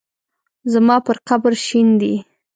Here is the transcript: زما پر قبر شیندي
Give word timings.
زما 0.73 0.97
پر 1.05 1.17
قبر 1.27 1.53
شیندي 1.65 2.13